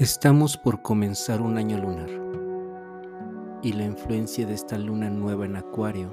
Estamos 0.00 0.56
por 0.56 0.80
comenzar 0.80 1.42
un 1.42 1.58
año 1.58 1.76
lunar 1.76 2.08
y 3.62 3.74
la 3.74 3.84
influencia 3.84 4.46
de 4.46 4.54
esta 4.54 4.78
luna 4.78 5.10
nueva 5.10 5.44
en 5.44 5.56
Acuario 5.56 6.10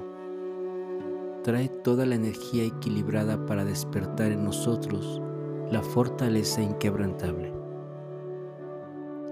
trae 1.42 1.70
toda 1.70 2.04
la 2.04 2.16
energía 2.16 2.64
equilibrada 2.64 3.46
para 3.46 3.64
despertar 3.64 4.30
en 4.30 4.44
nosotros 4.44 5.22
la 5.70 5.80
fortaleza 5.80 6.60
inquebrantable, 6.60 7.50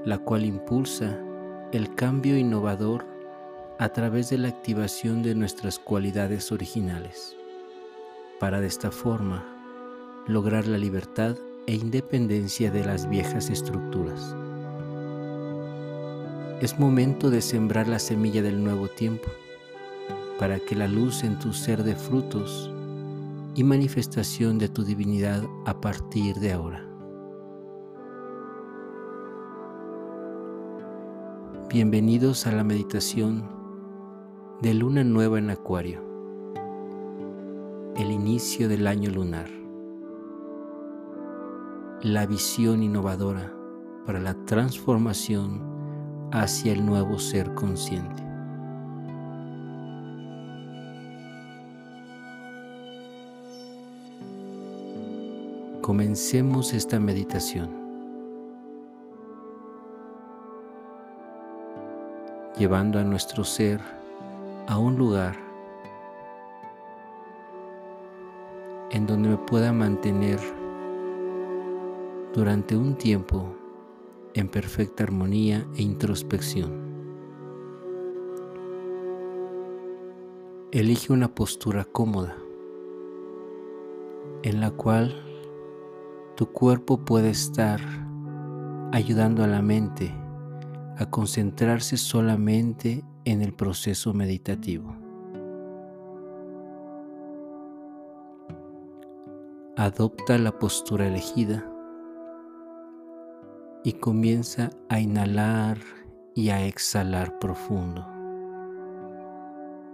la 0.06 0.16
cual 0.16 0.46
impulsa 0.46 1.20
el 1.72 1.94
cambio 1.94 2.38
innovador 2.38 3.04
a 3.78 3.90
través 3.90 4.30
de 4.30 4.38
la 4.38 4.48
activación 4.48 5.22
de 5.22 5.34
nuestras 5.34 5.78
cualidades 5.78 6.50
originales, 6.50 7.36
para 8.40 8.62
de 8.62 8.68
esta 8.68 8.90
forma 8.90 9.44
lograr 10.26 10.66
la 10.66 10.78
libertad 10.78 11.36
e 11.66 11.74
independencia 11.74 12.70
de 12.70 12.86
las 12.86 13.06
viejas 13.06 13.50
estructuras. 13.50 14.34
Es 16.58 16.80
momento 16.80 17.28
de 17.28 17.42
sembrar 17.42 17.86
la 17.86 17.98
semilla 17.98 18.40
del 18.40 18.64
nuevo 18.64 18.88
tiempo 18.88 19.28
para 20.38 20.58
que 20.58 20.74
la 20.74 20.88
luz 20.88 21.22
en 21.22 21.38
tu 21.38 21.52
ser 21.52 21.82
de 21.82 21.94
frutos 21.94 22.72
y 23.54 23.62
manifestación 23.62 24.56
de 24.56 24.70
tu 24.70 24.82
divinidad 24.82 25.44
a 25.66 25.78
partir 25.82 26.36
de 26.36 26.52
ahora. 26.54 26.82
Bienvenidos 31.68 32.46
a 32.46 32.52
la 32.52 32.64
meditación 32.64 33.46
de 34.62 34.72
luna 34.72 35.04
nueva 35.04 35.38
en 35.38 35.50
Acuario, 35.50 36.00
el 37.96 38.10
inicio 38.10 38.66
del 38.70 38.86
año 38.86 39.10
lunar, 39.10 39.50
la 42.00 42.24
visión 42.24 42.82
innovadora 42.82 43.52
para 44.06 44.20
la 44.20 44.32
transformación 44.46 45.75
hacia 46.32 46.72
el 46.72 46.84
nuevo 46.84 47.18
ser 47.18 47.54
consciente. 47.54 48.22
Comencemos 55.82 56.72
esta 56.72 56.98
meditación. 56.98 57.86
llevando 62.58 62.98
a 62.98 63.04
nuestro 63.04 63.44
ser 63.44 63.80
a 64.66 64.78
un 64.78 64.96
lugar 64.96 65.36
en 68.90 69.06
donde 69.06 69.28
me 69.28 69.36
pueda 69.36 69.72
mantener 69.72 70.40
durante 72.34 72.74
un 72.76 72.94
tiempo 72.94 73.54
en 74.36 74.48
perfecta 74.48 75.02
armonía 75.02 75.66
e 75.76 75.82
introspección. 75.82 76.84
Elige 80.72 81.12
una 81.12 81.34
postura 81.34 81.84
cómoda 81.84 82.36
en 84.42 84.60
la 84.60 84.70
cual 84.70 85.14
tu 86.36 86.52
cuerpo 86.52 86.98
puede 86.98 87.30
estar 87.30 87.80
ayudando 88.92 89.42
a 89.42 89.46
la 89.46 89.62
mente 89.62 90.14
a 90.98 91.08
concentrarse 91.10 91.96
solamente 91.96 93.04
en 93.24 93.40
el 93.40 93.54
proceso 93.54 94.12
meditativo. 94.12 94.94
Adopta 99.76 100.36
la 100.36 100.58
postura 100.58 101.06
elegida 101.06 101.70
y 103.86 103.92
comienza 103.92 104.70
a 104.88 104.98
inhalar 104.98 105.78
y 106.34 106.48
a 106.50 106.66
exhalar 106.66 107.38
profundo, 107.38 108.04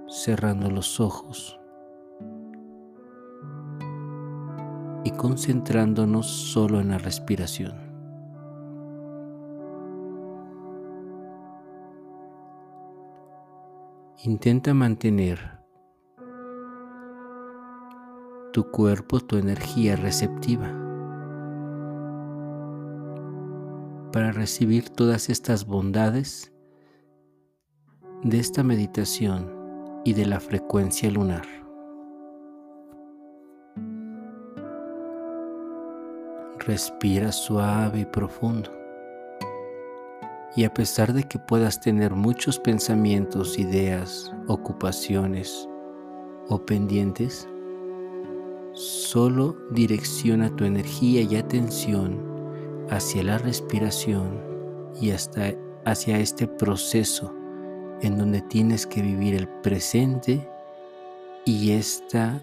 cerrando 0.08 0.70
los 0.70 0.98
ojos 0.98 1.60
y 5.04 5.10
concentrándonos 5.10 6.26
solo 6.26 6.80
en 6.80 6.88
la 6.88 6.96
respiración. 6.96 7.74
Intenta 14.24 14.72
mantener 14.72 15.38
tu 18.54 18.70
cuerpo, 18.70 19.20
tu 19.20 19.36
energía 19.36 19.96
receptiva. 19.96 20.81
Para 24.12 24.30
recibir 24.30 24.90
todas 24.90 25.30
estas 25.30 25.66
bondades 25.66 26.52
de 28.22 28.38
esta 28.38 28.62
meditación 28.62 29.50
y 30.04 30.12
de 30.12 30.26
la 30.26 30.38
frecuencia 30.38 31.10
lunar. 31.10 31.46
Respira 36.58 37.32
suave 37.32 38.00
y 38.00 38.04
profundo. 38.04 38.70
Y 40.54 40.64
a 40.64 40.72
pesar 40.72 41.12
de 41.14 41.24
que 41.24 41.38
puedas 41.38 41.80
tener 41.80 42.12
muchos 42.12 42.58
pensamientos, 42.58 43.58
ideas, 43.58 44.32
ocupaciones 44.46 45.66
o 46.48 46.64
pendientes, 46.64 47.48
solo 48.74 49.56
direcciona 49.70 50.54
tu 50.54 50.64
energía 50.64 51.22
y 51.22 51.36
atención 51.36 52.31
hacia 52.90 53.22
la 53.22 53.38
respiración 53.38 54.40
y 55.00 55.10
hasta 55.10 55.54
hacia 55.84 56.18
este 56.18 56.46
proceso 56.46 57.34
en 58.02 58.18
donde 58.18 58.40
tienes 58.42 58.86
que 58.86 59.02
vivir 59.02 59.34
el 59.34 59.48
presente 59.48 60.48
y 61.44 61.72
esta 61.72 62.42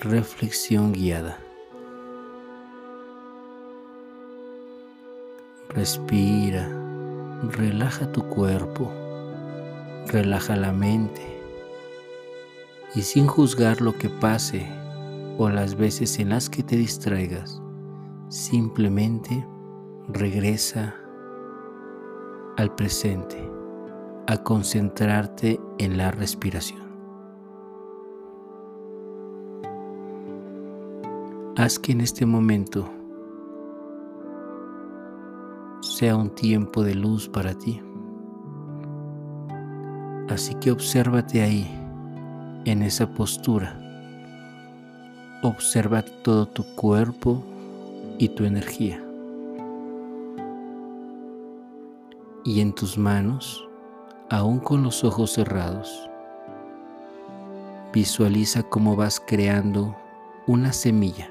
reflexión 0.00 0.92
guiada. 0.92 1.38
Respira, 5.68 6.68
relaja 7.50 8.10
tu 8.12 8.28
cuerpo, 8.28 8.90
relaja 10.06 10.54
la 10.56 10.72
mente 10.72 11.22
y 12.94 13.02
sin 13.02 13.26
juzgar 13.26 13.80
lo 13.80 13.92
que 13.94 14.08
pase 14.08 14.66
o 15.36 15.48
las 15.48 15.74
veces 15.74 16.18
en 16.20 16.28
las 16.28 16.48
que 16.48 16.62
te 16.62 16.76
distraigas, 16.76 17.60
Simplemente 18.28 19.46
regresa 20.08 20.94
al 22.56 22.74
presente, 22.74 23.36
a 24.26 24.42
concentrarte 24.42 25.60
en 25.78 25.96
la 25.96 26.10
respiración. 26.10 26.82
Haz 31.56 31.78
que 31.78 31.92
en 31.92 32.00
este 32.00 32.26
momento 32.26 32.90
sea 35.80 36.16
un 36.16 36.30
tiempo 36.30 36.82
de 36.82 36.94
luz 36.94 37.28
para 37.28 37.54
ti. 37.54 37.80
Así 40.28 40.54
que 40.54 40.70
obsérvate 40.72 41.42
ahí, 41.42 41.70
en 42.64 42.82
esa 42.82 43.12
postura. 43.12 43.78
Observa 45.42 46.02
todo 46.02 46.46
tu 46.46 46.64
cuerpo 46.74 47.44
y 48.18 48.28
tu 48.30 48.44
energía. 48.44 49.02
Y 52.44 52.60
en 52.60 52.74
tus 52.74 52.98
manos, 52.98 53.66
aún 54.30 54.58
con 54.58 54.82
los 54.82 55.02
ojos 55.04 55.32
cerrados, 55.32 56.10
visualiza 57.92 58.62
cómo 58.62 58.96
vas 58.96 59.20
creando 59.24 59.96
una 60.46 60.72
semilla. 60.72 61.30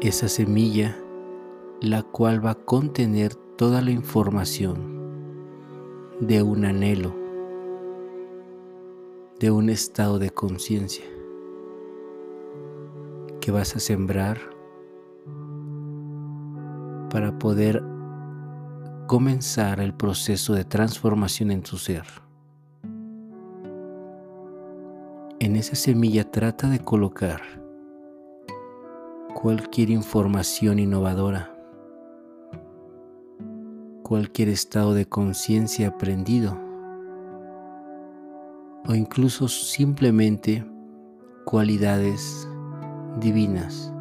Esa 0.00 0.28
semilla, 0.28 0.96
la 1.80 2.02
cual 2.02 2.44
va 2.44 2.52
a 2.52 2.54
contener 2.54 3.34
toda 3.34 3.82
la 3.82 3.90
información 3.90 4.96
de 6.20 6.42
un 6.42 6.64
anhelo, 6.64 7.14
de 9.40 9.50
un 9.50 9.70
estado 9.70 10.18
de 10.18 10.30
conciencia 10.30 11.15
que 13.46 13.52
vas 13.52 13.76
a 13.76 13.78
sembrar 13.78 14.38
para 17.10 17.38
poder 17.38 17.80
comenzar 19.06 19.78
el 19.78 19.94
proceso 19.94 20.52
de 20.52 20.64
transformación 20.64 21.52
en 21.52 21.62
tu 21.62 21.76
ser. 21.76 22.02
En 25.38 25.54
esa 25.54 25.76
semilla 25.76 26.28
trata 26.28 26.68
de 26.68 26.80
colocar 26.80 27.40
cualquier 29.32 29.90
información 29.90 30.80
innovadora, 30.80 31.56
cualquier 34.02 34.48
estado 34.48 34.92
de 34.92 35.06
conciencia 35.06 35.86
aprendido 35.86 36.58
o 38.88 38.94
incluso 38.96 39.46
simplemente 39.46 40.66
cualidades 41.44 42.48
divinas 43.16 43.92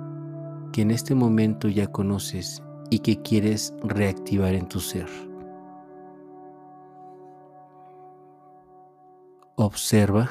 que 0.71 0.81
en 0.81 0.91
este 0.91 1.15
momento 1.15 1.67
ya 1.67 1.87
conoces 1.87 2.61
y 2.89 2.99
que 2.99 3.21
quieres 3.21 3.73
reactivar 3.83 4.53
en 4.53 4.67
tu 4.67 4.79
ser. 4.79 5.07
Observa 9.55 10.29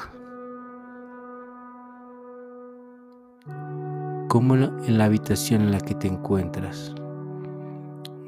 cómo 4.29 4.55
en 4.55 4.97
la 4.97 5.05
habitación 5.05 5.61
en 5.61 5.71
la 5.71 5.79
que 5.79 5.95
te 5.95 6.07
encuentras 6.07 6.93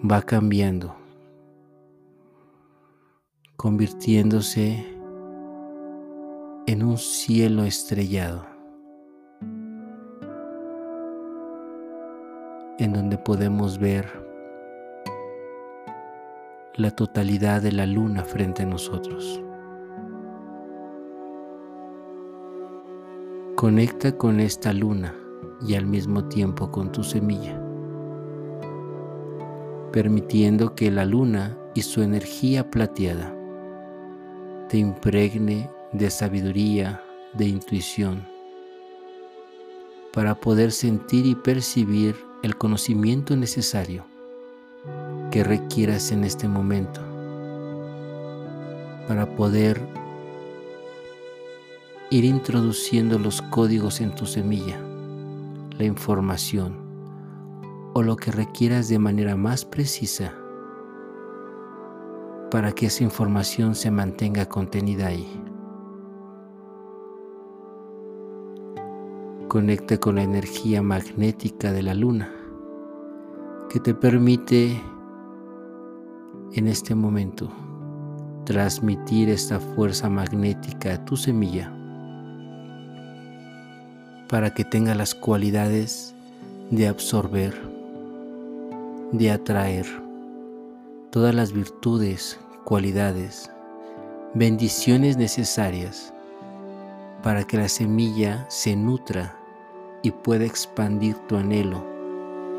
va 0.10 0.22
cambiando, 0.22 0.96
convirtiéndose 3.58 4.86
en 6.66 6.84
un 6.84 6.98
cielo 6.98 7.64
estrellado, 7.64 8.57
en 12.80 12.94
donde 12.94 13.18
podemos 13.18 13.80
ver 13.80 14.06
la 16.76 16.92
totalidad 16.92 17.62
de 17.62 17.72
la 17.72 17.88
luna 17.88 18.24
frente 18.24 18.62
a 18.62 18.66
nosotros. 18.68 19.42
Conecta 23.56 24.16
con 24.16 24.40
esta 24.40 24.74
luna 24.74 25.16
y 25.68 25.74
al 25.74 25.88
mismo 25.88 26.26
tiempo 26.26 26.70
con 26.70 26.92
tu 26.92 27.04
semilla, 27.04 27.60
permitiendo 29.92 30.76
que 30.76 30.92
la 30.92 31.06
luna 31.06 31.58
y 31.74 31.82
su 31.82 32.04
energía 32.04 32.70
plateada 32.70 33.34
te 34.70 34.78
impregne 34.78 35.72
de 35.94 36.12
sabiduría, 36.12 37.02
de 37.34 37.48
intuición, 37.48 38.28
para 40.14 40.36
poder 40.36 40.72
sentir 40.72 41.26
y 41.26 41.34
percibir 41.34 42.27
el 42.44 42.58
conocimiento 42.58 43.36
necesario 43.36 44.06
que 45.32 45.44
requieras 45.44 46.12
en 46.12 46.24
este 46.24 46.48
momento, 46.48 47.02
para 49.08 49.26
poder 49.36 49.82
ir 52.10 52.26
introduciendo 52.26 53.20
los 53.20 53.42
códigos 53.42 54.02
en 54.02 54.14
tu 54.14 54.26
semilla, 54.26 54.80
la 55.78 55.84
información 55.84 56.78
o 57.94 58.04
lo 58.04 58.16
que 58.16 58.32
requieras 58.32 58.88
de 58.88 59.00
manera 59.00 59.36
más 59.36 59.66
precisa 59.66 60.34
para 62.52 62.72
que 62.72 62.86
esa 62.86 63.04
información 63.04 63.76
se 63.76 63.92
mantenga 63.92 64.48
contenida 64.48 65.08
ahí. 65.08 65.28
Conecta 69.48 69.98
con 69.98 70.16
la 70.16 70.24
energía 70.24 70.82
magnética 70.82 71.72
de 71.72 71.82
la 71.82 71.94
luna 71.94 72.30
que 73.70 73.80
te 73.80 73.94
permite 73.94 74.82
en 76.52 76.68
este 76.68 76.94
momento 76.96 77.50
transmitir 78.44 79.30
esta 79.30 79.62
fuerza 79.62 80.10
magnética 80.10 80.96
a 80.96 81.06
tu 81.06 81.16
semilla 81.16 81.74
para 84.28 84.54
que 84.54 84.66
tenga 84.66 84.94
las 84.96 85.16
cualidades 85.16 86.14
de 86.70 86.90
absorber, 86.90 87.54
de 89.14 89.32
atraer 89.32 89.86
todas 91.10 91.34
las 91.34 91.54
virtudes, 91.54 92.38
cualidades, 92.66 93.50
bendiciones 94.34 95.16
necesarias 95.16 96.14
para 97.24 97.46
que 97.46 97.58
la 97.58 97.70
semilla 97.70 98.46
se 98.50 98.76
nutra 98.76 99.37
y 100.08 100.12
pueda 100.12 100.46
expandir 100.46 101.18
tu 101.28 101.36
anhelo 101.36 101.84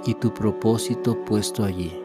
y 0.05 0.13
tu 0.15 0.35
propósito 0.35 1.25
puesto 1.25 1.65
allí. 1.65 1.99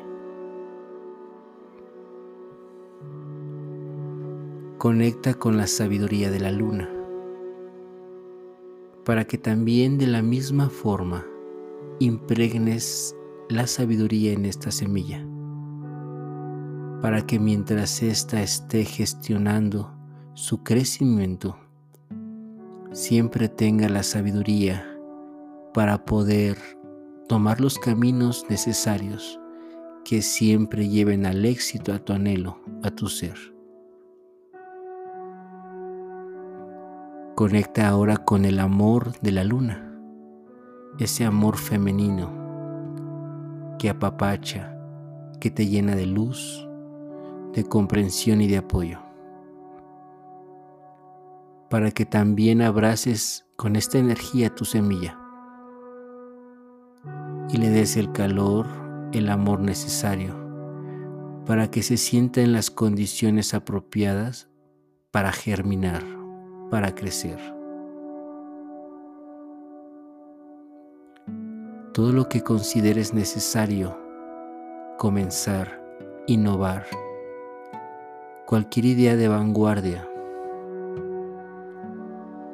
Conecta 4.78 5.34
con 5.34 5.58
la 5.58 5.68
sabiduría 5.68 6.32
de 6.32 6.40
la 6.40 6.52
luna 6.52 6.90
para 9.04 9.26
que 9.26 9.38
también 9.38 9.98
de 9.98 10.08
la 10.08 10.22
misma 10.22 10.70
forma 10.70 11.26
impregnes 12.00 13.14
la 13.50 13.68
sabiduría 13.68 14.32
en 14.32 14.46
esta 14.46 14.72
semilla, 14.72 15.28
para 17.02 17.26
que 17.28 17.38
mientras 17.38 18.02
ésta 18.02 18.42
esté 18.42 18.86
gestionando 18.86 19.94
su 20.36 20.64
crecimiento, 20.64 21.58
siempre 22.94 23.50
tenga 23.50 23.90
la 23.90 24.04
sabiduría 24.04 24.93
para 25.74 26.06
poder 26.06 26.58
tomar 27.28 27.60
los 27.60 27.80
caminos 27.80 28.46
necesarios 28.50 29.40
que 30.06 30.22
siempre 30.22 30.88
lleven 30.88 31.26
al 31.26 31.46
éxito 31.46 31.94
a 31.94 32.00
tu 32.00 32.14
anhelo, 32.14 32.60
a 32.84 32.92
tu 32.92 33.08
ser. 33.08 33.38
Conecta 37.36 37.88
ahora 37.88 38.18
con 38.18 38.46
el 38.46 38.60
amor 38.60 39.20
de 39.22 39.32
la 39.32 39.44
luna, 39.44 39.98
ese 41.00 41.26
amor 41.26 41.58
femenino 41.58 42.30
que 43.80 43.90
apapacha, 43.90 44.78
que 45.40 45.50
te 45.50 45.66
llena 45.66 45.96
de 45.96 46.06
luz, 46.06 46.68
de 47.54 47.64
comprensión 47.64 48.42
y 48.42 48.48
de 48.48 48.58
apoyo. 48.58 49.00
Para 51.70 51.90
que 51.90 52.06
también 52.06 52.62
abraces 52.62 53.48
con 53.56 53.76
esta 53.76 53.98
energía 53.98 54.54
tu 54.54 54.66
semilla 54.66 55.23
y 57.50 57.58
le 57.58 57.70
des 57.70 57.98
el 57.98 58.12
calor, 58.12 58.68
el 59.12 59.30
amor 59.30 59.60
necesario 59.60 60.44
para 61.46 61.70
que 61.70 61.84
se 61.84 61.98
sienta 61.98 62.42
en 62.42 62.54
las 62.54 62.72
condiciones 62.72 63.54
apropiadas 63.54 64.50
para 65.12 65.32
germinar 65.32 66.04
para 66.70 66.96
crecer. 66.96 67.38
Todo 71.94 72.12
lo 72.12 72.28
que 72.28 72.42
consideres 72.42 73.14
necesario, 73.14 73.96
comenzar, 74.98 75.84
innovar, 76.26 76.88
cualquier 78.48 78.86
idea 78.86 79.16
de 79.16 79.28
vanguardia, 79.28 80.10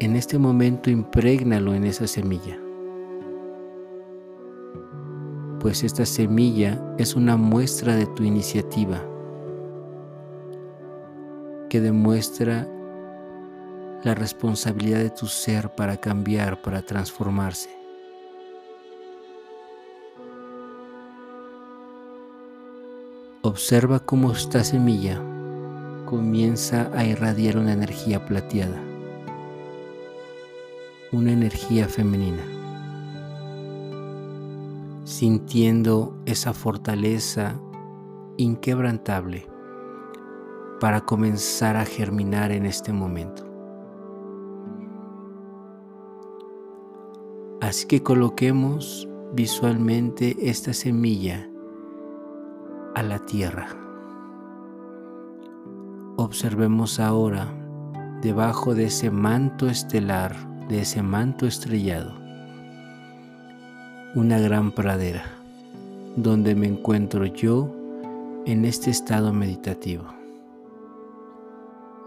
en 0.02 0.16
este 0.16 0.38
momento 0.38 0.90
imprégnalo 0.90 1.74
en 1.74 1.86
esa 1.86 2.08
semilla, 2.08 2.60
pues 5.60 5.84
esta 5.84 6.06
semilla 6.06 6.82
es 6.98 7.16
una 7.16 7.36
muestra 7.36 7.96
de 7.96 8.06
tu 8.06 8.24
iniciativa 8.24 9.04
que 11.70 11.82
demuestra 11.82 12.68
la 14.04 14.16
responsabilidad 14.16 15.00
de 15.00 15.10
tu 15.10 15.28
ser 15.28 15.70
para 15.76 15.98
cambiar, 15.98 16.62
para 16.62 16.82
transformarse. 16.82 17.70
Observa 23.42 24.00
cómo 24.00 24.32
esta 24.32 24.64
semilla 24.64 25.22
comienza 26.06 26.90
a 26.96 27.06
irradiar 27.06 27.58
una 27.58 27.74
energía 27.74 28.26
plateada, 28.26 28.82
una 31.12 31.32
energía 31.32 31.88
femenina, 31.88 32.44
sintiendo 35.20 36.16
esa 36.26 36.54
fortaleza 36.54 37.60
inquebrantable 38.38 39.50
para 40.80 41.02
comenzar 41.02 41.76
a 41.76 41.84
germinar 41.84 42.54
en 42.54 42.66
este 42.66 42.94
momento. 42.94 43.44
Así 47.60 47.86
que 47.86 48.02
coloquemos 48.02 49.10
visualmente 49.34 50.38
esta 50.50 50.72
semilla 50.72 51.50
a 52.96 53.04
la 53.04 53.20
tierra. 53.26 53.68
Observemos 56.16 56.98
ahora 56.98 57.54
debajo 58.22 58.74
de 58.74 58.86
ese 58.86 59.12
manto 59.12 59.68
estelar, 59.68 60.34
de 60.70 60.80
ese 60.80 61.04
manto 61.04 61.46
estrellado, 61.46 62.29
una 64.16 64.40
gran 64.40 64.72
pradera 64.72 65.24
donde 66.16 66.56
me 66.56 66.66
encuentro 66.66 67.28
yo 67.28 67.70
en 68.48 68.66
este 68.66 68.90
estado 68.90 69.32
meditativo. 69.34 70.06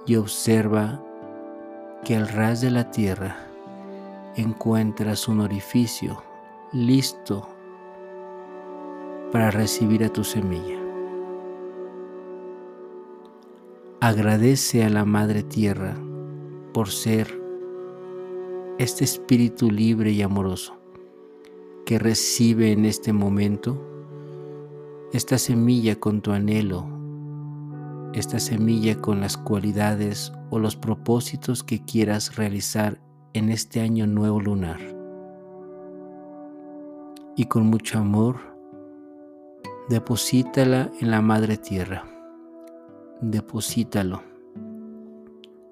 Y 0.05 0.17
observa 0.17 1.01
que 2.05 2.17
al 2.17 2.27
ras 2.27 2.61
de 2.61 2.73
la 2.73 2.91
tierra 2.91 3.37
encuentras 4.35 5.29
un 5.29 5.41
orificio 5.41 6.21
listo 6.73 7.49
para 9.31 9.53
recibir 9.53 10.03
a 10.03 10.09
tu 10.09 10.25
semilla. 10.25 10.81
Agradece 14.01 14.85
a 14.85 14.91
la 14.91 15.05
Madre 15.05 15.45
Tierra 15.45 15.95
por 16.75 16.91
ser 16.91 17.41
este 18.79 19.05
espíritu 19.05 19.71
libre 19.71 20.11
y 20.11 20.23
amoroso 20.23 20.82
recibe 21.99 22.73
en 22.73 22.85
este 22.85 23.13
momento 23.13 23.81
esta 25.13 25.39
semilla 25.39 25.97
con 25.97 26.23
tu 26.23 26.33
anhelo, 26.33 26.87
esta 28.15 28.39
semilla 28.39 29.01
con 29.01 29.21
las 29.21 29.37
cualidades 29.37 30.33
o 30.51 30.59
los 30.59 30.77
propósitos 30.77 31.63
que 31.63 31.85
quieras 31.85 32.37
realizar 32.37 33.01
en 33.33 33.49
este 33.49 33.81
año 33.81 34.07
nuevo 34.07 34.41
lunar. 34.41 34.81
Y 37.37 37.47
con 37.47 37.67
mucho 37.67 37.99
amor, 37.99 38.37
deposítala 39.89 40.91
en 41.01 41.11
la 41.11 41.21
madre 41.21 41.57
tierra. 41.57 42.05
Deposítalo 43.21 44.23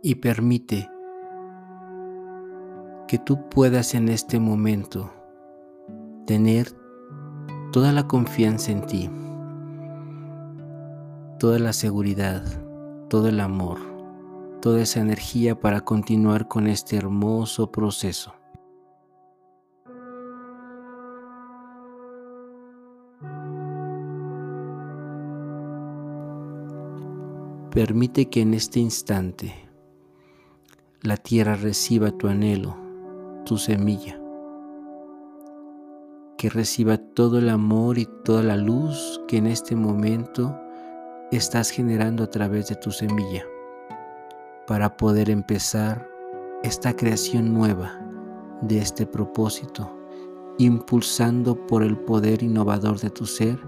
y 0.02 0.16
permite 0.16 0.88
que 3.06 3.18
tú 3.18 3.48
puedas 3.48 3.94
en 3.94 4.08
este 4.08 4.38
momento 4.38 5.12
tener 6.30 6.68
toda 7.72 7.92
la 7.92 8.06
confianza 8.06 8.70
en 8.70 8.86
ti, 8.86 9.10
toda 11.40 11.58
la 11.58 11.72
seguridad, 11.72 12.44
todo 13.08 13.26
el 13.26 13.40
amor, 13.40 13.78
toda 14.62 14.80
esa 14.80 15.00
energía 15.00 15.58
para 15.58 15.80
continuar 15.80 16.46
con 16.46 16.68
este 16.68 16.96
hermoso 16.96 17.72
proceso. 17.72 18.32
Permite 27.72 28.26
que 28.26 28.42
en 28.42 28.54
este 28.54 28.78
instante 28.78 29.52
la 31.02 31.16
tierra 31.16 31.56
reciba 31.56 32.12
tu 32.12 32.28
anhelo, 32.28 32.76
tu 33.44 33.58
semilla, 33.58 34.19
que 36.40 36.48
reciba 36.48 36.96
todo 36.96 37.38
el 37.38 37.50
amor 37.50 37.98
y 37.98 38.06
toda 38.24 38.42
la 38.42 38.56
luz 38.56 39.20
que 39.28 39.36
en 39.36 39.46
este 39.46 39.76
momento 39.76 40.58
estás 41.30 41.68
generando 41.68 42.24
a 42.24 42.28
través 42.28 42.66
de 42.68 42.76
tu 42.76 42.92
semilla 42.92 43.44
para 44.66 44.96
poder 44.96 45.28
empezar 45.28 46.08
esta 46.62 46.96
creación 46.96 47.52
nueva 47.52 48.00
de 48.62 48.78
este 48.78 49.04
propósito, 49.04 49.94
impulsando 50.56 51.66
por 51.66 51.82
el 51.82 51.98
poder 51.98 52.42
innovador 52.42 52.98
de 53.00 53.10
tu 53.10 53.26
ser 53.26 53.60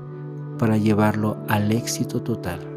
para 0.59 0.79
llevarlo 0.79 1.45
al 1.49 1.73
éxito 1.73 2.23
total. 2.23 2.72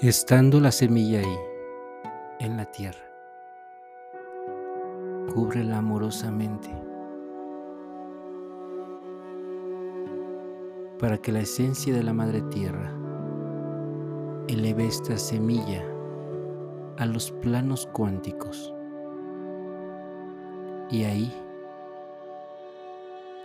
Estando 0.00 0.60
la 0.60 0.70
semilla 0.70 1.18
ahí, 1.18 1.36
en 2.38 2.56
la 2.56 2.66
tierra, 2.66 3.04
cúbrela 5.34 5.78
amorosamente 5.78 6.70
para 11.00 11.18
que 11.18 11.32
la 11.32 11.40
esencia 11.40 11.92
de 11.92 12.04
la 12.04 12.12
madre 12.12 12.42
tierra 12.42 12.92
eleve 14.46 14.86
esta 14.86 15.18
semilla 15.18 15.84
a 16.96 17.04
los 17.04 17.32
planos 17.32 17.88
cuánticos. 17.92 18.72
Y 20.92 21.02
ahí 21.02 21.34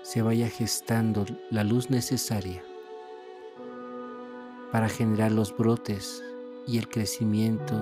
se 0.03 0.22
vaya 0.22 0.48
gestando 0.50 1.25
la 1.50 1.63
luz 1.63 1.89
necesaria 1.89 2.62
para 4.72 4.88
generar 4.88 5.31
los 5.31 5.57
brotes 5.57 6.24
y 6.65 6.77
el 6.77 6.88
crecimiento 6.88 7.75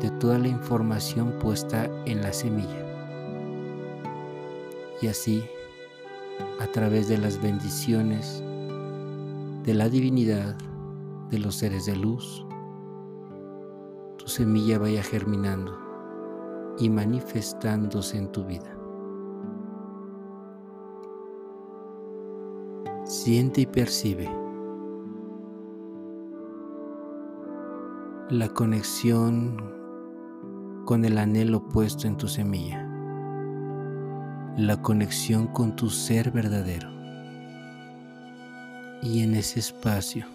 de 0.00 0.10
toda 0.18 0.38
la 0.38 0.48
información 0.48 1.32
puesta 1.38 1.84
en 2.06 2.22
la 2.22 2.32
semilla. 2.32 2.86
Y 5.02 5.06
así, 5.08 5.42
a 6.58 6.66
través 6.66 7.08
de 7.08 7.18
las 7.18 7.40
bendiciones 7.40 8.42
de 9.64 9.74
la 9.74 9.88
divinidad, 9.88 10.56
de 11.30 11.38
los 11.38 11.56
seres 11.56 11.86
de 11.86 11.96
luz, 11.96 12.46
tu 14.16 14.26
semilla 14.26 14.78
vaya 14.78 15.02
germinando 15.02 15.78
y 16.78 16.88
manifestándose 16.88 18.18
en 18.18 18.32
tu 18.32 18.44
vida. 18.44 18.76
Siente 23.04 23.62
y 23.62 23.66
percibe 23.66 24.28
la 28.30 28.48
conexión 28.48 29.56
con 30.84 31.04
el 31.04 31.18
anhelo 31.18 31.68
puesto 31.68 32.06
en 32.06 32.16
tu 32.16 32.28
semilla, 32.28 32.86
la 34.56 34.80
conexión 34.80 35.48
con 35.48 35.74
tu 35.74 35.90
ser 35.90 36.30
verdadero. 36.30 36.88
Y 39.02 39.24
en 39.24 39.34
ese 39.34 39.58
espacio 39.58 40.26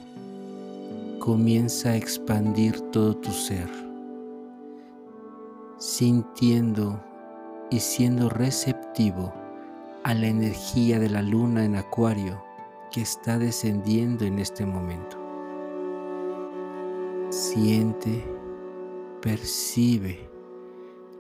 comienza 1.20 1.92
a 1.92 1.96
expandir 1.96 2.82
todo 2.92 3.16
tu 3.16 3.32
ser, 3.32 3.70
sintiendo 5.78 7.02
y 7.72 7.80
siendo 7.80 8.28
receptivo 8.28 9.34
a 10.04 10.14
la 10.14 10.28
energía 10.28 11.00
de 11.00 11.10
la 11.10 11.22
luna 11.22 11.64
en 11.64 11.78
acuario 11.78 12.44
que 12.92 13.02
está 13.02 13.40
descendiendo 13.40 14.26
en 14.26 14.40
este 14.40 14.66
momento. 14.66 15.25
Siente, 17.56 18.22
percibe 19.22 20.30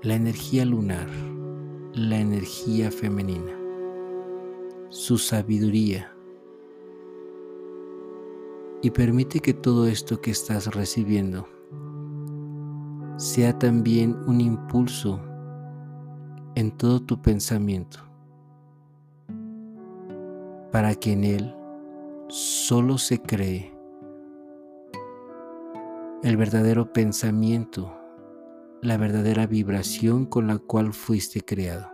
la 0.02 0.16
energía 0.16 0.66
lunar, 0.66 1.08
la 1.94 2.20
energía 2.20 2.92
femenina, 2.92 3.58
su 4.90 5.18
sabiduría. 5.18 6.14
Y 8.82 8.92
permite 8.92 9.40
que 9.40 9.54
todo 9.54 9.88
esto 9.88 10.20
que 10.20 10.32
estás 10.32 10.76
recibiendo 10.76 11.48
sea 13.16 13.58
también 13.58 14.18
un 14.28 14.42
impulso 14.42 15.22
en 16.56 16.72
todo 16.72 17.00
tu 17.00 17.22
pensamiento, 17.22 18.00
para 20.70 20.96
que 20.96 21.14
en 21.14 21.24
él 21.24 21.56
solo 22.28 22.98
se 22.98 23.22
cree 23.22 23.75
el 26.26 26.38
verdadero 26.38 26.92
pensamiento, 26.92 27.96
la 28.82 28.98
verdadera 28.98 29.46
vibración 29.46 30.26
con 30.26 30.48
la 30.48 30.58
cual 30.58 30.92
fuiste 30.92 31.42
creado. 31.42 31.88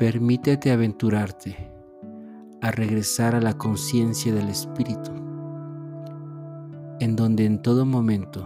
Permítete 0.00 0.72
aventurarte 0.72 1.72
a 2.60 2.72
regresar 2.72 3.36
a 3.36 3.40
la 3.40 3.56
conciencia 3.56 4.34
del 4.34 4.48
Espíritu, 4.48 5.12
en 6.98 7.14
donde 7.14 7.44
en 7.44 7.62
todo 7.62 7.86
momento 7.86 8.44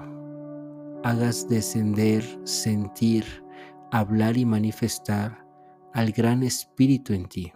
hagas 1.03 1.49
descender, 1.49 2.23
sentir, 2.45 3.25
hablar 3.91 4.37
y 4.37 4.45
manifestar 4.45 5.47
al 5.95 6.13
gran 6.13 6.43
Espíritu 6.43 7.15
en 7.15 7.25
ti. 7.25 7.53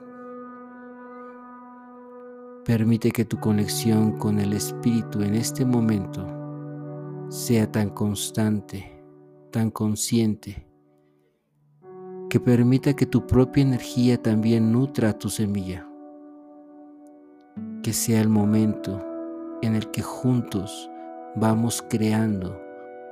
Permite 2.66 3.12
que 3.12 3.24
tu 3.24 3.38
conexión 3.38 4.18
con 4.18 4.40
el 4.40 4.52
Espíritu 4.52 5.22
en 5.22 5.36
este 5.36 5.64
momento 5.64 6.26
sea 7.28 7.70
tan 7.70 7.90
constante, 7.90 9.04
tan 9.52 9.70
consciente, 9.70 10.66
que 12.28 12.40
permita 12.40 12.94
que 12.94 13.06
tu 13.06 13.24
propia 13.24 13.62
energía 13.62 14.20
también 14.20 14.72
nutra 14.72 15.16
tu 15.16 15.28
semilla. 15.28 15.88
Que 17.84 17.92
sea 17.92 18.20
el 18.20 18.28
momento 18.28 19.00
en 19.62 19.76
el 19.76 19.88
que 19.92 20.02
juntos 20.02 20.90
vamos 21.36 21.84
creando 21.88 22.60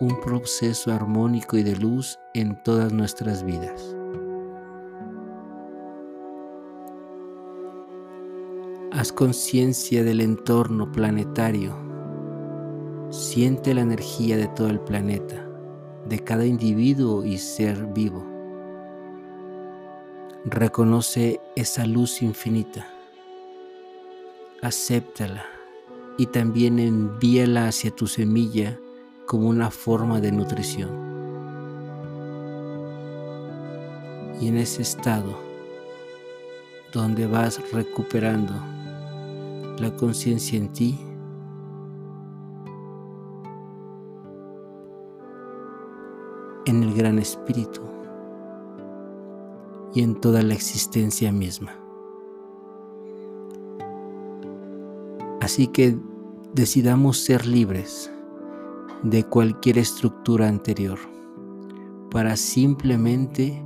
un 0.00 0.20
proceso 0.20 0.92
armónico 0.92 1.56
y 1.56 1.62
de 1.62 1.76
luz 1.76 2.18
en 2.34 2.60
todas 2.64 2.92
nuestras 2.92 3.44
vidas. 3.44 3.96
Haz 8.96 9.10
conciencia 9.10 10.04
del 10.04 10.20
entorno 10.20 10.92
planetario. 10.92 11.76
Siente 13.10 13.74
la 13.74 13.80
energía 13.80 14.36
de 14.36 14.46
todo 14.46 14.68
el 14.68 14.78
planeta, 14.78 15.44
de 16.08 16.20
cada 16.20 16.46
individuo 16.46 17.24
y 17.24 17.38
ser 17.38 17.86
vivo. 17.86 18.24
Reconoce 20.44 21.40
esa 21.56 21.86
luz 21.86 22.22
infinita. 22.22 22.86
Acéptala 24.62 25.44
y 26.16 26.26
también 26.26 26.78
envíala 26.78 27.66
hacia 27.66 27.90
tu 27.90 28.06
semilla 28.06 28.78
como 29.26 29.48
una 29.48 29.72
forma 29.72 30.20
de 30.20 30.30
nutrición. 30.30 30.90
Y 34.40 34.46
en 34.46 34.56
ese 34.56 34.82
estado, 34.82 35.36
donde 36.92 37.26
vas 37.26 37.60
recuperando 37.72 38.54
la 39.78 39.94
conciencia 39.96 40.58
en 40.58 40.72
ti, 40.72 40.98
en 46.66 46.82
el 46.82 46.94
gran 46.94 47.18
espíritu 47.18 47.82
y 49.94 50.02
en 50.02 50.20
toda 50.20 50.42
la 50.42 50.54
existencia 50.54 51.32
misma. 51.32 51.72
Así 55.40 55.66
que 55.66 55.98
decidamos 56.54 57.18
ser 57.18 57.46
libres 57.46 58.10
de 59.02 59.24
cualquier 59.24 59.78
estructura 59.78 60.48
anterior 60.48 60.98
para 62.10 62.36
simplemente 62.36 63.62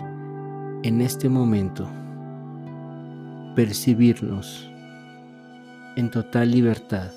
en 0.82 1.00
este 1.00 1.28
momento 1.28 1.88
percibirnos 3.54 4.67
en 5.98 6.12
total 6.12 6.52
libertad 6.52 7.10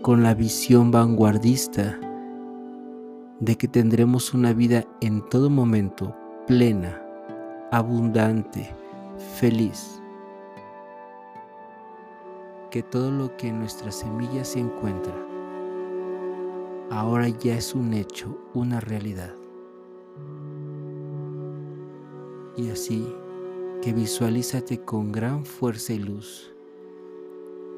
con 0.00 0.22
la 0.22 0.32
visión 0.32 0.90
vanguardista 0.90 2.00
de 3.38 3.56
que 3.56 3.68
tendremos 3.68 4.32
una 4.32 4.54
vida 4.54 4.86
en 5.02 5.20
todo 5.28 5.50
momento 5.50 6.16
plena, 6.46 7.02
abundante, 7.70 8.74
feliz 9.38 10.00
que 12.70 12.82
todo 12.82 13.10
lo 13.10 13.36
que 13.36 13.48
en 13.48 13.58
nuestra 13.58 13.92
semilla 13.92 14.42
se 14.42 14.60
encuentra 14.60 15.14
ahora 16.90 17.28
ya 17.28 17.56
es 17.56 17.74
un 17.74 17.92
hecho, 17.92 18.38
una 18.54 18.80
realidad. 18.80 19.34
Y 22.56 22.70
así 22.70 23.06
que 23.82 23.92
visualízate 23.92 24.80
con 24.80 25.12
gran 25.12 25.44
fuerza 25.44 25.92
y 25.92 25.98
luz. 25.98 26.51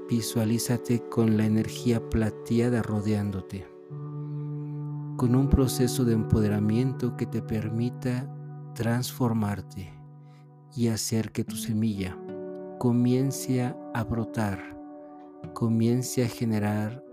Visualízate 0.08 1.08
con 1.08 1.37
la 1.37 1.46
energía 1.46 2.08
plateada 2.11 2.82
rodeándote, 2.82 3.66
con 5.16 5.34
un 5.34 5.49
proceso 5.49 6.04
de 6.04 6.12
empoderamiento 6.12 7.16
que 7.16 7.26
te 7.26 7.40
permita 7.40 8.28
transformarte 8.75 9.92
y 10.76 10.88
hacer 10.88 11.32
que 11.32 11.44
tu 11.44 11.56
semilla 11.56 12.18
comience 12.78 13.62
a 13.62 14.04
brotar 14.04 14.75
comience 15.52 16.25
a 16.25 16.28
generar 16.28 17.04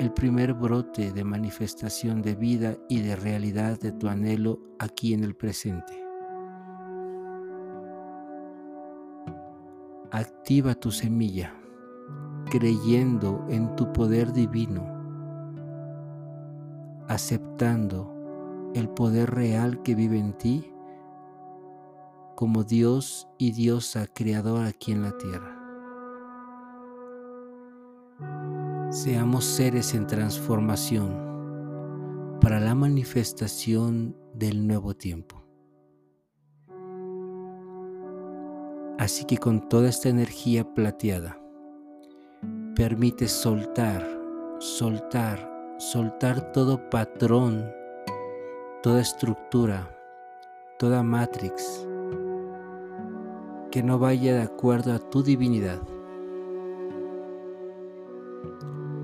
el 0.00 0.12
primer 0.12 0.54
brote 0.54 1.12
de 1.12 1.24
manifestación 1.24 2.22
de 2.22 2.34
vida 2.34 2.76
y 2.88 3.00
de 3.00 3.14
realidad 3.14 3.78
de 3.78 3.92
tu 3.92 4.08
anhelo 4.08 4.58
aquí 4.78 5.14
en 5.14 5.22
el 5.22 5.36
presente. 5.36 5.92
Activa 10.10 10.74
tu 10.74 10.90
semilla 10.90 11.54
creyendo 12.52 13.44
en 13.48 13.74
tu 13.76 13.94
poder 13.94 14.34
divino, 14.34 14.84
aceptando 17.08 18.12
el 18.74 18.90
poder 18.90 19.30
real 19.30 19.82
que 19.82 19.94
vive 19.94 20.18
en 20.18 20.34
ti 20.34 20.70
como 22.36 22.62
Dios 22.62 23.26
y 23.38 23.52
Diosa 23.52 24.06
creador 24.06 24.66
aquí 24.66 24.92
en 24.92 25.00
la 25.00 25.16
tierra. 25.16 25.58
Seamos 28.90 29.46
seres 29.46 29.94
en 29.94 30.06
transformación 30.06 32.36
para 32.38 32.60
la 32.60 32.74
manifestación 32.74 34.14
del 34.34 34.66
nuevo 34.66 34.92
tiempo. 34.92 35.42
Así 38.98 39.24
que 39.24 39.38
con 39.38 39.70
toda 39.70 39.88
esta 39.88 40.10
energía 40.10 40.74
plateada, 40.74 41.41
permite 42.74 43.28
soltar, 43.28 44.02
soltar, 44.58 45.76
soltar 45.78 46.52
todo 46.52 46.88
patrón, 46.88 47.70
toda 48.82 49.02
estructura, 49.02 49.94
toda 50.78 51.02
matrix 51.02 51.86
que 53.70 53.82
no 53.82 53.98
vaya 53.98 54.34
de 54.34 54.42
acuerdo 54.42 54.94
a 54.94 54.98
tu 54.98 55.22
divinidad. 55.22 55.80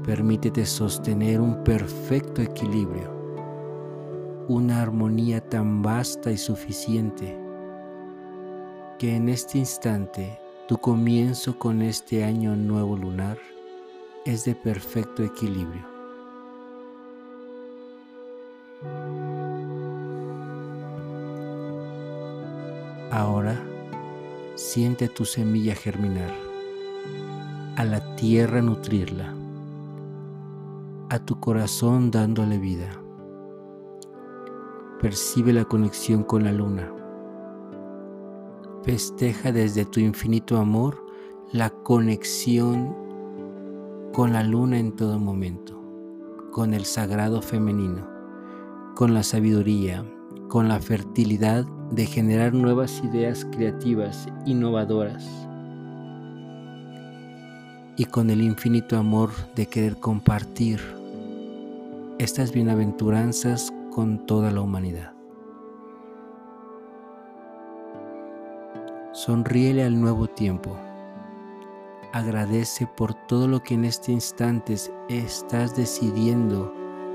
Permítete 0.03 0.65
sostener 0.65 1.39
un 1.39 1.63
perfecto 1.63 2.41
equilibrio, 2.41 3.13
una 4.49 4.81
armonía 4.81 5.47
tan 5.47 5.83
vasta 5.83 6.31
y 6.31 6.39
suficiente 6.39 7.39
que 8.99 9.15
en 9.15 9.29
este 9.29 9.59
instante 9.59 10.41
tu 10.67 10.79
comienzo 10.79 11.59
con 11.59 11.83
este 11.83 12.25
año 12.25 12.57
nuevo 12.57 12.97
lunar 12.97 13.39
es 14.25 14.45
de 14.45 14.55
perfecto 14.55 15.23
equilibrio. 15.23 15.87
Ahora 23.11 23.59
siente 24.55 25.09
tu 25.09 25.25
semilla 25.25 25.75
germinar, 25.75 26.33
a 27.77 27.85
la 27.85 28.17
tierra 28.17 28.61
nutrirla 28.61 29.35
a 31.11 31.19
tu 31.19 31.41
corazón 31.41 32.11
dándole 32.11 32.59
vida. 32.59 32.91
Percibe 35.01 35.53
la 35.53 35.65
conexión 35.65 36.23
con 36.23 36.45
la 36.45 36.53
luna. 36.53 36.93
Festeja 38.83 39.53
desde 39.53 39.85
tu 39.87 40.01
infinito 40.01 40.59
amor 40.59 41.03
la 41.51 41.71
conexión 41.71 42.95
con 44.19 44.33
la 44.33 44.43
luna 44.43 44.81
en 44.81 44.91
todo 44.97 45.21
momento, 45.21 45.81
con 46.51 46.75
el 46.75 46.87
sagrado 46.87 47.41
femenino, 47.41 48.05
con 48.97 49.15
la 49.15 49.23
sabiduría, 49.23 50.05
con 50.49 50.67
la 50.67 50.81
fertilidad 50.81 51.65
de 51.93 52.05
generar 52.05 52.53
nuevas 52.53 53.01
ideas 53.05 53.47
creativas, 53.53 54.27
innovadoras 54.45 55.25
y 57.97 58.07
con 58.07 58.31
el 58.31 58.43
infinito 58.43 58.99
amor 58.99 59.31
de 59.55 59.67
querer 59.67 60.01
compartir 60.01 60.81
estas 62.19 62.51
bienaventuranzas 62.51 63.73
con 63.93 64.27
toda 64.27 64.51
la 64.51 64.63
humanidad. 64.63 65.13
Sonríele 69.13 69.85
al 69.85 70.01
nuevo 70.01 70.27
tiempo. 70.27 70.77
Agradece 72.13 72.87
por 72.87 73.15
todo 73.27 73.49
lo 73.49 73.63
que 73.63 73.75
en 73.75 73.85
este 73.85 74.13
instante 74.13 74.77
estás 75.09 75.77
decidiendo 75.77 76.73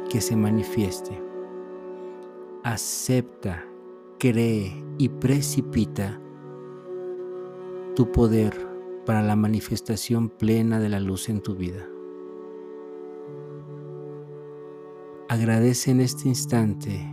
que 0.09 0.21
se 0.21 0.35
manifieste. 0.35 1.19
Acepta, 2.63 3.65
cree 4.19 4.85
y 4.97 5.09
precipita 5.09 6.21
tu 7.95 8.11
poder 8.11 8.55
para 9.05 9.21
la 9.21 9.35
manifestación 9.35 10.29
plena 10.29 10.79
de 10.79 10.89
la 10.89 10.99
luz 10.99 11.27
en 11.27 11.41
tu 11.41 11.55
vida. 11.55 11.87
Agradece 15.29 15.91
en 15.91 16.01
este 16.01 16.27
instante 16.27 17.11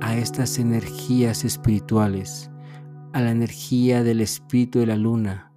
a 0.00 0.16
estas 0.16 0.58
energías 0.58 1.44
espirituales, 1.44 2.50
a 3.12 3.20
la 3.20 3.30
energía 3.30 4.02
del 4.02 4.20
espíritu 4.20 4.80
de 4.80 4.86
la 4.86 4.96
luna. 4.96 5.49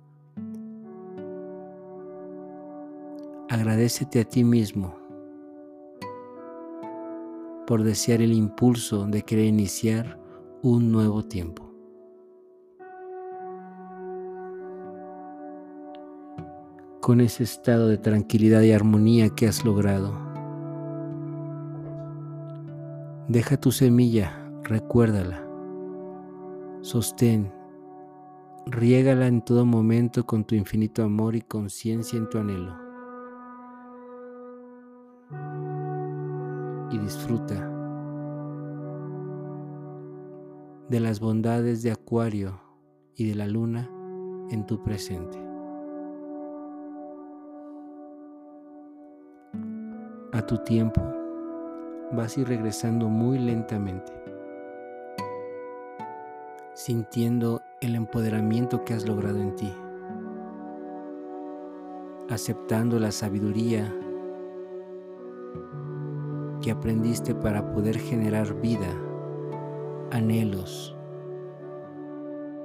Agradecete 3.63 4.19
a 4.19 4.25
ti 4.25 4.43
mismo 4.43 4.93
por 7.65 7.81
desear 7.81 8.21
el 8.21 8.33
impulso 8.33 9.05
de 9.05 9.21
querer 9.21 9.45
iniciar 9.45 10.19
un 10.61 10.91
nuevo 10.91 11.23
tiempo. 11.23 11.71
Con 16.99 17.21
ese 17.21 17.43
estado 17.45 17.87
de 17.87 17.97
tranquilidad 17.97 18.63
y 18.63 18.73
armonía 18.73 19.29
que 19.29 19.47
has 19.47 19.63
logrado, 19.63 20.11
Deja 23.29 23.55
tu 23.55 23.71
semilla, 23.71 24.51
recuérdala. 24.63 25.41
Sostén, 26.81 27.49
riégala 28.65 29.27
en 29.27 29.41
todo 29.41 29.65
momento 29.65 30.25
con 30.25 30.43
tu 30.43 30.53
infinito 30.53 31.01
amor 31.01 31.37
y 31.37 31.41
conciencia 31.41 32.17
en 32.17 32.29
tu 32.29 32.39
anhelo. 32.39 32.82
Y 36.91 36.97
disfruta 36.97 37.73
de 40.89 40.99
las 40.99 41.19
bondades 41.19 41.81
de 41.81 41.91
Acuario 41.91 42.59
y 43.15 43.27
de 43.29 43.35
la 43.35 43.47
luna 43.47 43.89
en 44.51 44.65
tu 44.65 44.83
presente. 44.83 45.37
A 50.33 50.45
tu 50.45 50.57
tiempo 50.59 51.01
vas 52.11 52.37
a 52.37 52.41
ir 52.41 52.47
regresando 52.47 53.07
muy 53.07 53.39
lentamente, 53.39 54.11
sintiendo 56.73 57.61
el 57.81 57.95
empoderamiento 57.95 58.83
que 58.83 58.93
has 58.93 59.07
logrado 59.07 59.39
en 59.39 59.55
ti, 59.55 59.73
aceptando 62.29 62.99
la 62.99 63.11
sabiduría 63.11 63.91
que 66.63 66.71
aprendiste 66.71 67.35
para 67.35 67.73
poder 67.73 67.99
generar 67.99 68.53
vida, 68.61 68.87
anhelos, 70.11 70.95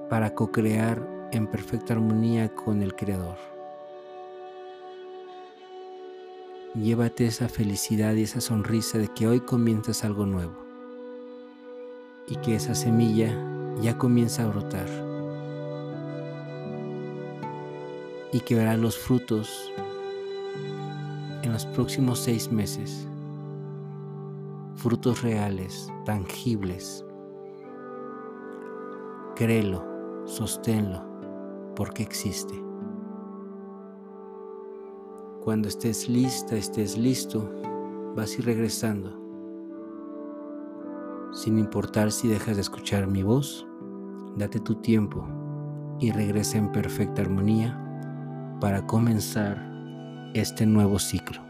para 0.08 0.34
co-crear 0.34 1.28
en 1.32 1.48
perfecta 1.48 1.94
armonía 1.94 2.54
con 2.54 2.80
el 2.80 2.94
Creador. 2.94 3.36
Llévate 6.76 7.26
esa 7.26 7.48
felicidad 7.48 8.14
y 8.14 8.22
esa 8.22 8.40
sonrisa 8.40 8.98
de 8.98 9.08
que 9.08 9.26
hoy 9.26 9.40
comienzas 9.40 10.04
algo 10.04 10.26
nuevo 10.26 10.54
y 12.28 12.36
que 12.36 12.54
esa 12.54 12.76
semilla 12.76 13.34
ya 13.80 13.98
comienza 13.98 14.44
a 14.44 14.46
brotar 14.46 14.88
y 18.32 18.40
que 18.40 18.54
verás 18.54 18.78
los 18.78 18.96
frutos 18.96 19.72
en 21.42 21.52
los 21.52 21.66
próximos 21.66 22.20
seis 22.20 22.52
meses, 22.52 23.08
frutos 24.78 25.22
reales, 25.22 25.92
tangibles. 26.04 27.04
Créelo, 29.34 29.84
sosténlo, 30.24 31.02
porque 31.74 32.04
existe. 32.04 32.54
Cuando 35.42 35.66
estés 35.66 36.08
lista, 36.08 36.54
estés 36.54 36.96
listo, 36.96 37.50
vas 38.14 38.30
a 38.30 38.34
ir 38.34 38.46
regresando. 38.46 39.18
Sin 41.32 41.58
importar 41.58 42.12
si 42.12 42.28
dejas 42.28 42.54
de 42.54 42.62
escuchar 42.62 43.08
mi 43.08 43.24
voz, 43.24 43.66
date 44.36 44.60
tu 44.60 44.76
tiempo 44.76 45.26
y 45.98 46.12
regresa 46.12 46.56
en 46.56 46.70
perfecta 46.70 47.22
armonía 47.22 47.76
para 48.60 48.86
comenzar 48.86 49.60
este 50.34 50.66
nuevo 50.66 51.00
ciclo. 51.00 51.47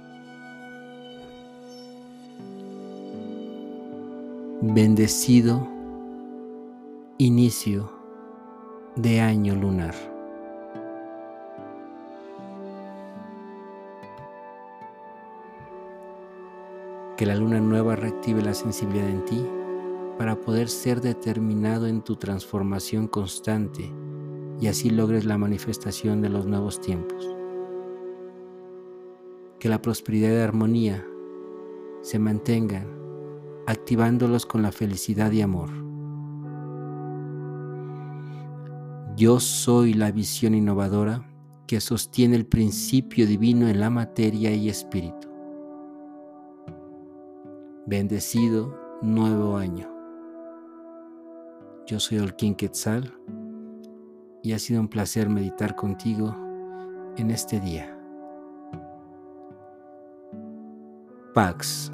Bendecido 4.60 5.68
inicio 7.16 7.92
de 8.96 9.20
año 9.20 9.54
lunar. 9.54 9.94
Que 17.16 17.24
la 17.24 17.36
luna 17.36 17.60
nueva 17.60 17.94
reactive 17.94 18.42
la 18.42 18.52
sensibilidad 18.52 19.08
en 19.08 19.24
ti 19.26 19.46
para 20.18 20.34
poder 20.34 20.68
ser 20.68 21.00
determinado 21.02 21.86
en 21.86 22.02
tu 22.02 22.16
transformación 22.16 23.06
constante 23.06 23.88
y 24.60 24.66
así 24.66 24.90
logres 24.90 25.24
la 25.24 25.38
manifestación 25.38 26.20
de 26.20 26.30
los 26.30 26.46
nuevos 26.46 26.80
tiempos. 26.80 27.32
Que 29.60 29.68
la 29.68 29.80
prosperidad 29.80 30.32
y 30.32 30.40
armonía 30.40 31.06
se 32.02 32.18
mantengan 32.18 32.98
activándolos 33.68 34.46
con 34.46 34.62
la 34.62 34.72
felicidad 34.72 35.30
y 35.30 35.42
amor. 35.42 35.68
Yo 39.14 39.40
soy 39.40 39.92
la 39.92 40.10
visión 40.10 40.54
innovadora 40.54 41.22
que 41.66 41.78
sostiene 41.78 42.36
el 42.36 42.46
principio 42.46 43.26
divino 43.26 43.68
en 43.68 43.78
la 43.78 43.90
materia 43.90 44.54
y 44.54 44.70
espíritu. 44.70 45.28
Bendecido 47.86 48.74
nuevo 49.02 49.58
año. 49.58 49.86
Yo 51.86 52.00
soy 52.00 52.20
Olquín 52.20 52.54
Quetzal 52.54 53.12
y 54.42 54.54
ha 54.54 54.58
sido 54.58 54.80
un 54.80 54.88
placer 54.88 55.28
meditar 55.28 55.76
contigo 55.76 56.34
en 57.18 57.30
este 57.30 57.60
día. 57.60 57.94
Pax. 61.34 61.90